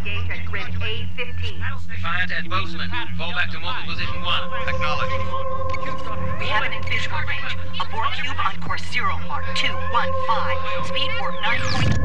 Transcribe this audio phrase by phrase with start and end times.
[0.00, 1.88] engage at grid A15.
[1.88, 2.90] Defiant and Bozeman.
[3.18, 4.50] Fall back to mobile position one.
[4.66, 5.12] Acknowledged.
[6.40, 7.56] We have an invisible range.
[7.80, 10.86] A Borg cube on course 0, Mark 215.
[10.86, 11.99] Speed warp 9.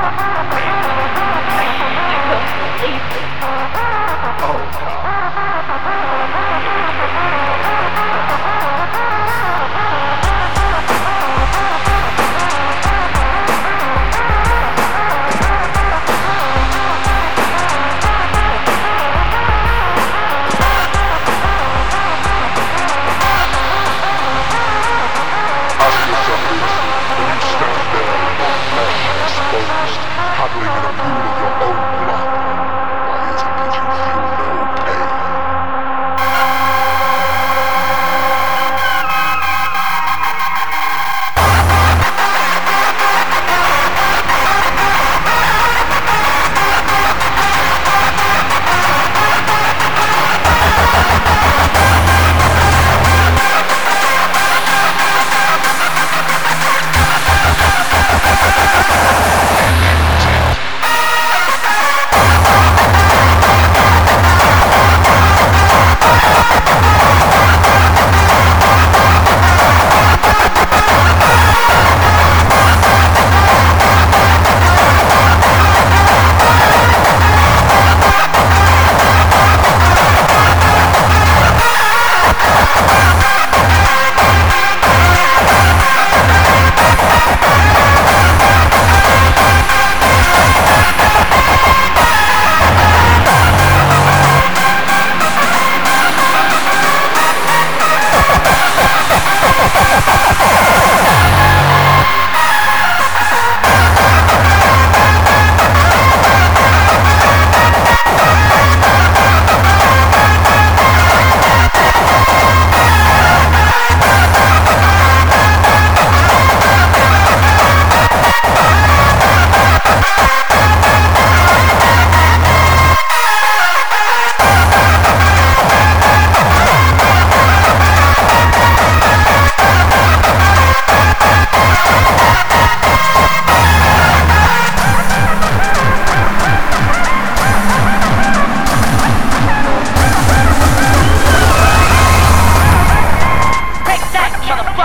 [0.00, 0.04] Oh,
[4.80, 5.07] God.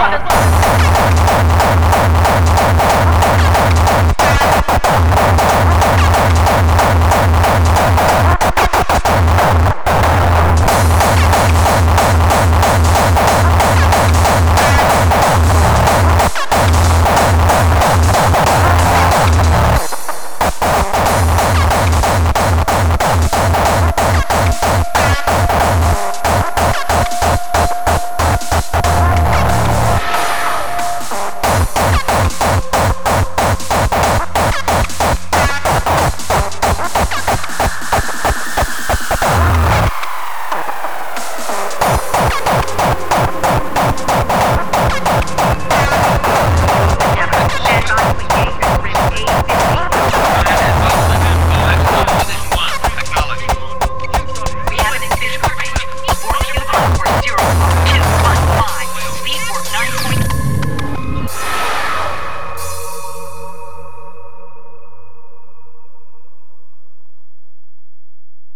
[0.03, 0.42] 大开